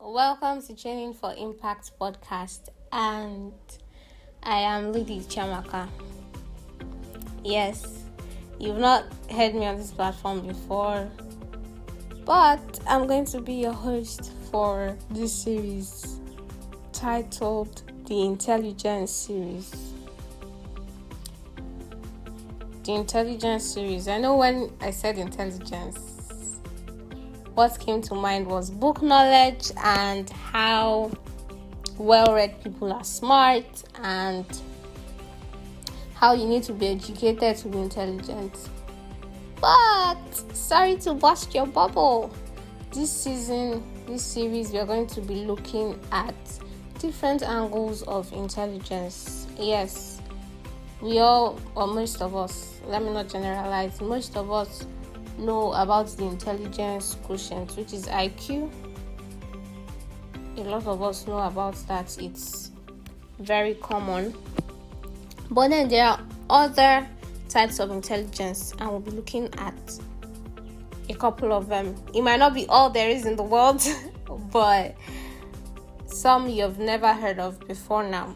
Welcome 0.00 0.60
to 0.62 0.76
Training 0.76 1.14
for 1.14 1.34
Impact 1.36 1.92
podcast, 1.98 2.68
and 2.92 3.52
I 4.42 4.58
am 4.58 4.92
Lady 4.92 5.20
Chamaka. 5.20 5.88
Yes, 7.42 8.04
you've 8.58 8.76
not 8.76 9.04
heard 9.30 9.54
me 9.54 9.64
on 9.66 9.76
this 9.76 9.90
platform 9.90 10.46
before, 10.46 11.08
but 12.26 12.78
I'm 12.86 13.06
going 13.06 13.24
to 13.26 13.40
be 13.40 13.54
your 13.54 13.72
host 13.72 14.32
for 14.50 14.96
this 15.10 15.32
series 15.32 16.20
titled 16.92 17.82
The 18.06 18.22
Intelligence 18.22 19.10
Series. 19.10 19.74
The 22.84 22.92
Intelligence 22.92 23.64
Series. 23.64 24.08
I 24.08 24.18
know 24.18 24.36
when 24.36 24.72
I 24.80 24.90
said 24.90 25.16
intelligence, 25.18 26.25
what 27.56 27.80
came 27.80 28.02
to 28.02 28.14
mind 28.14 28.46
was 28.46 28.70
book 28.70 29.00
knowledge 29.00 29.72
and 29.82 30.28
how 30.28 31.10
well 31.96 32.34
read 32.34 32.62
people 32.62 32.92
are 32.92 33.02
smart 33.02 33.82
and 34.02 34.44
how 36.12 36.34
you 36.34 36.46
need 36.46 36.62
to 36.62 36.74
be 36.74 36.88
educated 36.88 37.56
to 37.56 37.68
be 37.68 37.78
intelligent. 37.78 38.68
But 39.58 40.34
sorry 40.54 40.96
to 40.96 41.14
bust 41.14 41.54
your 41.54 41.66
bubble. 41.66 42.30
This 42.92 43.10
season, 43.10 43.82
this 44.06 44.22
series, 44.22 44.70
we 44.70 44.78
are 44.78 44.86
going 44.86 45.06
to 45.06 45.22
be 45.22 45.46
looking 45.46 45.98
at 46.12 46.34
different 46.98 47.42
angles 47.42 48.02
of 48.02 48.30
intelligence. 48.34 49.46
Yes, 49.58 50.20
we 51.00 51.20
all, 51.20 51.58
or 51.74 51.86
most 51.86 52.20
of 52.20 52.36
us, 52.36 52.80
let 52.86 53.02
me 53.02 53.14
not 53.14 53.30
generalize, 53.30 53.98
most 54.02 54.36
of 54.36 54.52
us 54.52 54.86
know 55.38 55.72
about 55.72 56.08
the 56.16 56.24
intelligence 56.24 57.16
quotient, 57.24 57.76
which 57.76 57.92
is 57.92 58.06
IQ. 58.06 58.70
A 60.56 60.60
lot 60.60 60.86
of 60.86 61.02
us 61.02 61.26
know 61.26 61.38
about 61.38 61.74
that, 61.88 62.16
it's 62.20 62.70
very 63.38 63.74
common. 63.74 64.34
But 65.50 65.68
then 65.68 65.88
there 65.88 66.06
are 66.06 66.20
other 66.48 67.06
types 67.48 67.78
of 67.78 67.90
intelligence, 67.90 68.72
and 68.78 68.90
we'll 68.90 69.00
be 69.00 69.10
looking 69.10 69.48
at 69.58 69.74
a 71.08 71.14
couple 71.14 71.52
of 71.52 71.68
them. 71.68 71.94
It 72.14 72.22
might 72.22 72.38
not 72.38 72.54
be 72.54 72.66
all 72.68 72.90
there 72.90 73.10
is 73.10 73.26
in 73.26 73.36
the 73.36 73.42
world, 73.42 73.82
but 74.52 74.96
some 76.06 76.48
you've 76.48 76.78
never 76.78 77.12
heard 77.12 77.38
of 77.38 77.60
before 77.68 78.02
now, 78.02 78.34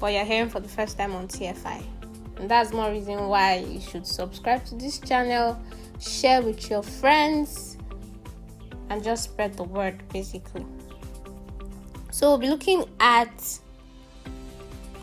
but 0.00 0.12
you're 0.12 0.24
hearing 0.24 0.48
for 0.48 0.60
the 0.60 0.68
first 0.68 0.96
time 0.96 1.14
on 1.14 1.28
TFI. 1.28 1.97
And 2.38 2.48
that's 2.48 2.72
more 2.72 2.90
reason 2.90 3.28
why 3.28 3.58
you 3.58 3.80
should 3.80 4.06
subscribe 4.06 4.64
to 4.66 4.76
this 4.76 4.98
channel 5.00 5.60
share 6.00 6.42
with 6.42 6.70
your 6.70 6.82
friends, 6.82 7.76
and 8.90 9.02
just 9.02 9.24
spread 9.24 9.54
the 9.54 9.64
word 9.64 10.02
basically. 10.12 10.64
So, 12.10 12.30
we'll 12.30 12.38
be 12.38 12.48
looking 12.48 12.84
at, 13.00 13.58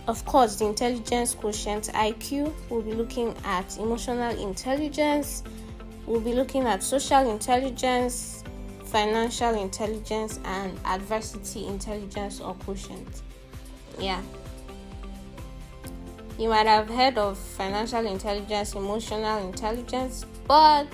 of 0.08 0.26
course, 0.26 0.58
the 0.58 0.66
intelligence 0.66 1.34
quotient 1.36 1.90
IQ, 1.94 2.54
we'll 2.70 2.82
be 2.82 2.94
looking 2.94 3.36
at 3.44 3.78
emotional 3.78 4.38
intelligence, 4.42 5.44
we'll 6.06 6.20
be 6.20 6.34
looking 6.34 6.64
at 6.64 6.84
social 6.84 7.30
intelligence, 7.30 8.44
financial 8.86 9.62
intelligence, 9.62 10.40
and 10.46 10.78
adversity 10.86 11.68
intelligence 11.68 12.40
or 12.42 12.54
quotient. 12.56 13.22
Yeah. 14.00 14.22
You 16.38 16.50
might 16.50 16.68
have 16.68 16.90
heard 16.90 17.18
of 17.18 17.38
financial 17.38 18.06
intelligence, 18.06 18.74
emotional 18.74 19.48
intelligence, 19.48 20.26
but 20.46 20.90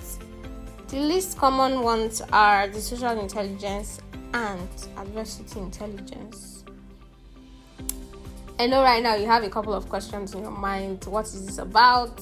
the 0.90 0.98
least 0.98 1.36
common 1.36 1.82
ones 1.82 2.22
are 2.32 2.68
the 2.68 2.80
social 2.80 3.20
intelligence 3.20 4.02
and 4.36 4.70
adversity 4.98 5.60
intelligence. 5.60 6.64
I 8.60 8.68
know 8.68 8.84
right 8.84 9.02
now 9.02 9.16
you 9.16 9.26
have 9.26 9.44
a 9.44 9.50
couple 9.50 9.74
of 9.74 9.90
questions 9.90 10.36
in 10.36 10.44
your 10.44 10.52
mind. 10.52 11.06
What 11.06 11.26
is 11.26 11.48
this 11.48 11.58
about? 11.58 12.22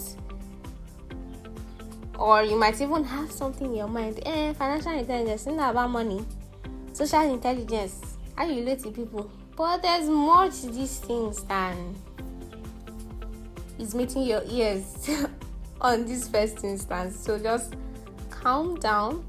Or 2.18 2.44
you 2.44 2.56
might 2.58 2.80
even 2.80 3.04
have 3.04 3.30
something 3.34 3.68
in 3.68 3.76
your 3.76 3.90
mind. 3.90 4.22
Eh, 4.26 4.54
financial 4.54 4.94
intelligence 4.98 5.42
isn't 5.42 5.60
about 5.60 5.90
money. 5.90 6.26
Social 6.94 7.34
intelligence, 7.34 8.16
how 8.36 8.46
you 8.46 8.62
relate 8.62 8.80
to 8.84 8.92
people. 8.92 9.30
But 9.58 9.82
there's 9.82 10.08
more 10.08 10.50
to 10.50 10.68
these 10.72 11.00
things 11.00 11.44
than 11.44 11.96
is 13.80 13.96
meeting 13.96 14.24
your 14.24 14.44
ears 14.46 15.10
on 15.82 16.06
this 16.06 16.28
first 16.28 16.64
instance. 16.64 17.18
So 17.18 17.40
just 17.40 17.76
calm 18.30 18.76
down 18.80 19.26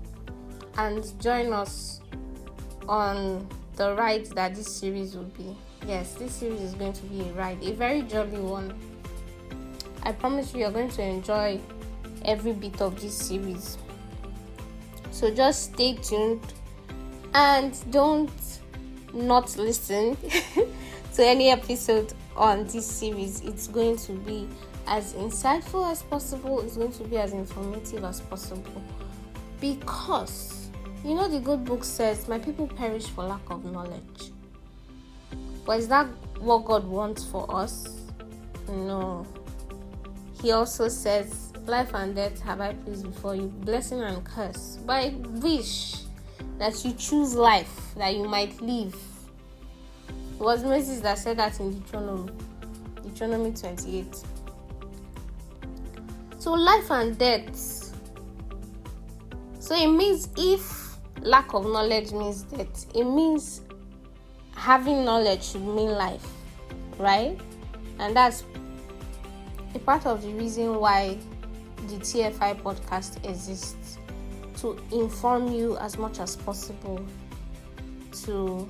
and 0.76 1.04
join 1.20 1.52
us 1.52 2.00
on 2.88 3.46
the 3.76 3.94
ride 3.94 4.26
that 4.26 4.54
this 4.54 4.74
series 4.74 5.16
will 5.16 5.24
be. 5.24 5.56
Yes, 5.86 6.14
this 6.14 6.32
series 6.34 6.60
is 6.60 6.74
going 6.74 6.92
to 6.92 7.02
be 7.04 7.20
a 7.20 7.32
ride, 7.32 7.62
a 7.62 7.72
very 7.72 8.02
jolly 8.02 8.38
one. 8.38 8.74
I 10.02 10.12
promise 10.12 10.52
you, 10.52 10.60
you're 10.60 10.70
going 10.70 10.90
to 10.90 11.02
enjoy 11.02 11.60
every 12.24 12.52
bit 12.52 12.80
of 12.80 13.00
this 13.00 13.16
series. 13.16 13.78
So 15.10 15.32
just 15.32 15.74
stay 15.74 15.94
tuned 15.94 16.52
and 17.34 17.78
don't 17.90 18.30
not 19.12 19.56
listen 19.56 20.16
to 21.14 21.24
any 21.24 21.50
episode 21.50 22.12
on 22.36 22.66
this 22.66 22.86
series. 22.86 23.40
It's 23.42 23.66
going 23.66 23.96
to 23.98 24.12
be 24.12 24.48
as 24.86 25.14
insightful 25.14 25.90
as 25.90 26.02
possible, 26.02 26.60
it's 26.60 26.76
going 26.76 26.92
to 26.92 27.04
be 27.04 27.16
as 27.16 27.32
informative 27.32 28.04
as 28.04 28.20
possible. 28.20 28.82
Because, 29.60 30.68
you 31.04 31.14
know, 31.14 31.28
the 31.28 31.40
good 31.40 31.64
book 31.64 31.84
says, 31.84 32.28
My 32.28 32.38
people 32.38 32.66
perish 32.66 33.06
for 33.06 33.24
lack 33.24 33.48
of 33.50 33.64
knowledge. 33.64 34.32
But 35.64 35.78
is 35.78 35.88
that 35.88 36.06
what 36.40 36.64
God 36.64 36.84
wants 36.84 37.24
for 37.24 37.46
us? 37.54 38.00
No. 38.68 39.26
He 40.42 40.52
also 40.52 40.88
says, 40.88 41.52
Life 41.66 41.94
and 41.94 42.16
death 42.16 42.40
have 42.40 42.60
I 42.60 42.72
placed 42.72 43.04
before 43.04 43.36
you, 43.36 43.48
blessing 43.60 44.00
and 44.00 44.24
curse. 44.24 44.78
But 44.84 44.92
I 44.92 45.08
wish 45.40 45.96
that 46.58 46.84
you 46.84 46.92
choose 46.94 47.34
life 47.34 47.94
that 47.96 48.14
you 48.14 48.24
might 48.24 48.60
live. 48.60 48.96
It 50.40 50.44
was 50.44 50.64
Moses 50.64 51.00
that 51.00 51.18
said 51.18 51.36
that 51.36 51.60
in 51.60 51.78
Deuteronomy, 51.78 52.32
Deuteronomy 53.02 53.52
28. 53.52 54.24
So, 56.38 56.52
life 56.52 56.90
and 56.90 57.18
death. 57.18 57.54
So, 59.58 59.74
it 59.74 59.88
means 59.88 60.30
if 60.38 60.96
lack 61.20 61.52
of 61.52 61.64
knowledge 61.64 62.12
means 62.12 62.44
death, 62.44 62.86
it 62.94 63.04
means 63.04 63.60
having 64.56 65.04
knowledge 65.04 65.44
should 65.44 65.60
mean 65.60 65.90
life, 65.90 66.26
right? 66.96 67.38
And 67.98 68.16
that's 68.16 68.42
a 69.74 69.78
part 69.78 70.06
of 70.06 70.22
the 70.22 70.32
reason 70.32 70.76
why 70.76 71.18
the 71.88 71.96
TFI 71.96 72.62
podcast 72.62 73.22
exists 73.28 73.98
to 74.62 74.82
inform 74.90 75.52
you 75.52 75.76
as 75.76 75.98
much 75.98 76.18
as 76.18 76.34
possible, 76.36 77.04
to 78.24 78.66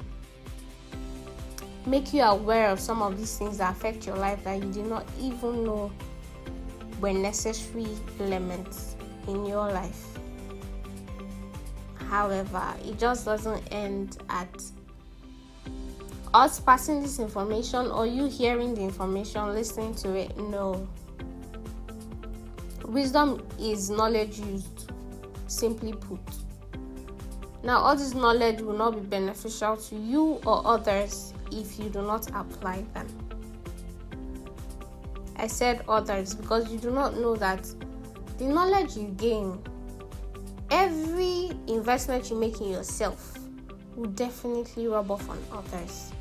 make 1.86 2.12
you 2.12 2.22
aware 2.22 2.68
of 2.68 2.78
some 2.80 3.02
of 3.02 3.16
these 3.16 3.38
things 3.38 3.58
that 3.58 3.72
affect 3.72 4.06
your 4.06 4.16
life 4.16 4.42
that 4.44 4.62
you 4.62 4.72
did 4.72 4.86
not 4.86 5.06
even 5.20 5.64
know 5.64 5.90
were 7.00 7.12
necessary 7.12 7.86
elements 8.20 8.96
in 9.26 9.46
your 9.46 9.70
life. 9.70 10.06
However, 12.08 12.74
it 12.84 12.98
just 12.98 13.24
doesn't 13.24 13.62
end 13.72 14.18
at 14.28 14.48
us 16.34 16.60
passing 16.60 17.02
this 17.02 17.18
information 17.18 17.86
or 17.86 18.06
you 18.06 18.26
hearing 18.26 18.74
the 18.74 18.82
information, 18.82 19.52
listening 19.54 19.94
to 19.96 20.14
it. 20.14 20.36
No. 20.36 20.88
Wisdom 22.84 23.46
is 23.58 23.90
knowledge 23.90 24.38
used, 24.38 24.92
simply 25.46 25.92
put. 25.92 26.20
Now, 27.62 27.78
all 27.78 27.96
this 27.96 28.14
knowledge 28.14 28.60
will 28.60 28.76
not 28.76 28.94
be 28.94 29.00
beneficial 29.00 29.76
to 29.76 29.96
you 29.96 30.40
or 30.46 30.62
others 30.66 31.34
if 31.52 31.78
you 31.78 31.90
do 31.90 32.02
not 32.02 32.28
apply 32.34 32.84
them. 32.94 33.06
I 35.36 35.46
said 35.46 35.84
others 35.88 36.34
because 36.34 36.70
you 36.70 36.78
do 36.78 36.90
not 36.90 37.16
know 37.16 37.36
that 37.36 37.66
the 38.38 38.44
knowledge 38.44 38.96
you 38.96 39.08
gain, 39.16 39.58
every 40.70 41.50
investment 41.66 42.30
you 42.30 42.36
make 42.36 42.60
in 42.60 42.70
yourself 42.70 43.38
will 43.96 44.10
definitely 44.10 44.86
rub 44.86 45.10
off 45.10 45.28
on 45.28 45.38
others. 45.52 46.12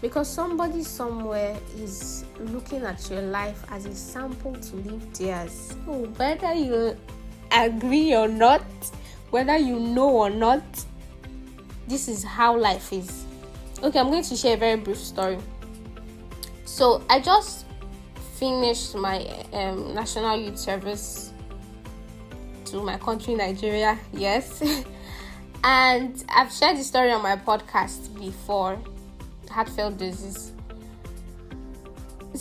Because 0.00 0.28
somebody 0.28 0.82
somewhere 0.82 1.56
is 1.76 2.24
looking 2.40 2.82
at 2.82 3.08
your 3.10 3.22
life 3.22 3.62
as 3.70 3.86
a 3.86 3.94
sample 3.94 4.54
to 4.54 4.76
live 4.76 5.18
theirs. 5.18 5.76
Whether 5.86 6.54
you 6.54 6.96
agree 7.52 8.14
or 8.14 8.26
not, 8.26 8.62
whether 9.32 9.56
you 9.56 9.80
know 9.80 10.10
or 10.10 10.30
not, 10.30 10.62
this 11.88 12.06
is 12.06 12.22
how 12.22 12.56
life 12.56 12.92
is. 12.92 13.24
Okay, 13.82 13.98
I'm 13.98 14.10
going 14.10 14.22
to 14.22 14.36
share 14.36 14.54
a 14.54 14.58
very 14.58 14.76
brief 14.76 14.98
story. 14.98 15.38
So 16.64 17.02
I 17.10 17.18
just 17.18 17.66
finished 18.38 18.94
my 18.94 19.26
um, 19.52 19.94
national 19.94 20.36
youth 20.36 20.58
service 20.58 21.32
to 22.66 22.82
my 22.82 22.98
country, 22.98 23.34
Nigeria. 23.34 23.98
Yes. 24.12 24.62
And 25.64 26.24
I've 26.28 26.52
shared 26.52 26.76
the 26.76 26.82
story 26.82 27.12
on 27.12 27.22
my 27.22 27.36
podcast 27.36 28.12
before 28.18 28.78
heartfelt 29.48 29.96
disease. 29.96 30.52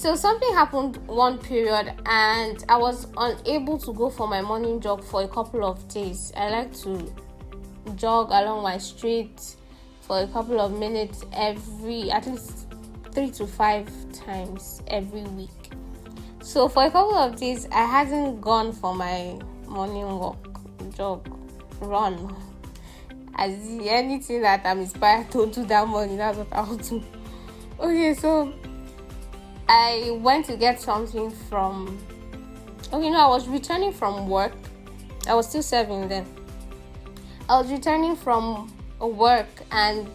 So 0.01 0.15
something 0.15 0.51
happened 0.56 0.98
one 1.06 1.38
period 1.38 1.94
and 2.07 2.65
I 2.68 2.75
was 2.75 3.06
unable 3.18 3.77
to 3.77 3.94
go 3.94 4.09
for 4.09 4.27
my 4.27 4.42
morning 4.42 4.81
jog 4.81 5.03
for 5.03 5.21
a 5.21 5.27
couple 5.27 5.63
of 5.63 5.88
days. 5.89 6.33
I 6.36 6.50
like 6.50 6.75
to 6.77 7.13
jog 7.98 8.31
along 8.31 8.63
my 8.63 8.80
street 8.80 9.39
for 10.01 10.21
a 10.21 10.27
couple 10.30 10.59
of 10.59 10.75
minutes 10.75 11.24
every 11.33 12.09
at 12.09 12.25
least 12.25 12.65
3 13.12 13.30
to 13.30 13.45
5 13.45 14.12
times 14.12 14.81
every 14.88 15.21
week. 15.21 15.50
So 16.42 16.68
for 16.68 16.86
a 16.86 16.89
couple 16.89 17.15
of 17.15 17.36
days 17.36 17.68
I 17.71 17.86
hadn't 17.86 18.42
gone 18.42 18.74
for 18.74 18.95
my 18.95 19.39
morning 19.68 20.07
walk, 20.18 20.50
jog, 20.98 21.30
run. 21.80 22.36
As 23.36 23.53
anything 23.80 24.42
that 24.42 24.62
I'm 24.65 24.80
inspired 24.80 25.30
to 25.30 25.45
do 25.45 25.63
that 25.65 25.88
morning, 25.88 26.18
that's 26.18 26.39
what 26.39 26.48
I'll 26.51 26.75
do. 26.75 27.03
Okay, 27.80 28.15
so 28.15 28.51
I 29.74 30.20
went 30.22 30.48
to 30.48 30.58
get 30.58 30.82
something 30.82 31.32
from. 31.32 31.98
Okay, 32.92 33.10
no, 33.10 33.20
I 33.20 33.28
was 33.28 33.48
returning 33.48 33.94
from 33.94 34.28
work. 34.28 34.52
I 35.30 35.34
was 35.34 35.48
still 35.48 35.64
serving 35.64 36.10
then. 36.10 36.26
I 37.48 37.58
was 37.58 37.72
returning 37.72 38.18
from 38.18 38.70
work, 39.00 39.48
and 39.72 40.10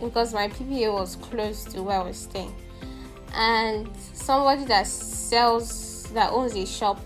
because 0.00 0.32
my 0.32 0.48
PPA 0.48 0.94
was 0.94 1.16
close 1.16 1.62
to 1.64 1.82
where 1.82 2.00
I 2.00 2.04
was 2.04 2.16
staying, 2.16 2.54
and 3.34 3.86
somebody 4.14 4.64
that 4.64 4.86
sells 4.86 6.04
that 6.14 6.32
owns 6.32 6.56
a 6.56 6.64
shop 6.64 6.98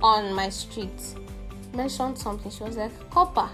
on 0.00 0.32
my 0.32 0.50
street 0.50 1.16
mentioned 1.74 2.16
something. 2.16 2.52
She 2.52 2.62
was 2.62 2.76
like, 2.76 2.92
Corper. 3.10 3.48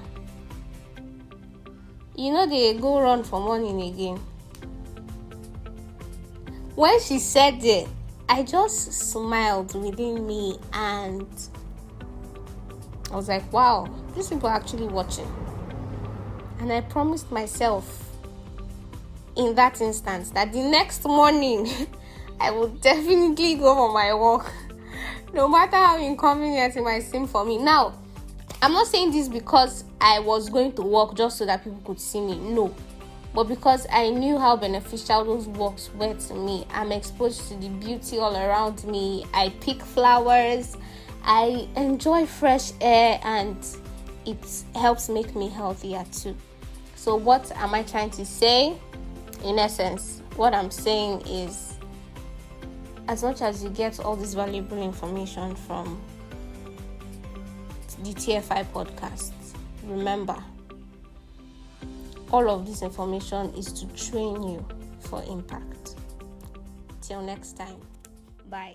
You 2.16 2.34
know 2.34 2.46
they 2.46 2.74
go 2.74 3.00
run 3.00 3.24
for 3.24 3.40
morning 3.40 3.80
again. 3.80 4.20
When 6.74 7.00
she 7.00 7.18
said 7.18 7.62
it, 7.62 7.88
I 8.28 8.42
just 8.42 8.92
smiled 8.92 9.74
within 9.80 10.26
me 10.26 10.58
and 10.72 11.26
I 13.12 13.16
was 13.16 13.28
like, 13.28 13.52
wow, 13.52 13.88
these 14.16 14.28
people 14.28 14.48
are 14.48 14.56
actually 14.56 14.88
watching. 14.88 15.30
And 16.58 16.72
I 16.72 16.80
promised 16.80 17.30
myself 17.30 18.10
in 19.36 19.54
that 19.54 19.80
instance 19.80 20.30
that 20.30 20.52
the 20.52 20.62
next 20.62 21.04
morning 21.04 21.68
I 22.40 22.50
would 22.50 22.80
definitely 22.80 23.54
go 23.54 23.74
for 23.74 23.92
my 23.92 24.12
walk, 24.14 24.52
no 25.32 25.46
matter 25.46 25.76
how 25.76 25.98
inconvenient 25.98 26.76
it 26.76 26.82
might 26.82 27.04
seem 27.04 27.28
for 27.28 27.44
me. 27.44 27.58
Now, 27.58 27.94
I'm 28.60 28.72
not 28.72 28.88
saying 28.88 29.12
this 29.12 29.28
because 29.28 29.84
I 30.00 30.18
was 30.18 30.48
going 30.48 30.72
to 30.72 30.82
walk 30.82 31.16
just 31.16 31.38
so 31.38 31.46
that 31.46 31.62
people 31.62 31.80
could 31.84 32.00
see 32.00 32.20
me. 32.20 32.36
No. 32.36 32.74
But 33.34 33.44
because 33.44 33.86
I 33.90 34.10
knew 34.10 34.38
how 34.38 34.56
beneficial 34.56 35.24
those 35.24 35.48
walks 35.48 35.90
were 35.94 36.14
to 36.14 36.34
me, 36.34 36.66
I'm 36.70 36.92
exposed 36.92 37.48
to 37.48 37.56
the 37.56 37.68
beauty 37.68 38.18
all 38.18 38.36
around 38.36 38.84
me. 38.84 39.24
I 39.34 39.48
pick 39.60 39.82
flowers, 39.82 40.76
I 41.24 41.68
enjoy 41.74 42.26
fresh 42.26 42.70
air, 42.80 43.20
and 43.24 43.56
it 44.24 44.38
helps 44.76 45.08
make 45.08 45.34
me 45.34 45.48
healthier 45.48 46.04
too. 46.12 46.36
So, 46.94 47.16
what 47.16 47.50
am 47.56 47.74
I 47.74 47.82
trying 47.82 48.10
to 48.10 48.24
say? 48.24 48.78
In 49.42 49.58
essence, 49.58 50.22
what 50.36 50.54
I'm 50.54 50.70
saying 50.70 51.22
is 51.26 51.74
as 53.08 53.22
much 53.22 53.42
as 53.42 53.62
you 53.64 53.70
get 53.70 53.98
all 54.00 54.16
this 54.16 54.32
valuable 54.34 54.80
information 54.80 55.56
from 55.56 56.00
the 58.02 58.14
TFI 58.14 58.64
podcast. 58.72 59.32
Remember, 59.84 60.36
all 62.32 62.48
of 62.50 62.66
this 62.66 62.82
information 62.82 63.52
is 63.54 63.72
to 63.72 63.86
train 63.94 64.42
you 64.42 64.64
for 65.00 65.22
impact. 65.28 65.96
Till 67.00 67.22
next 67.22 67.56
time, 67.56 67.80
bye. 68.48 68.74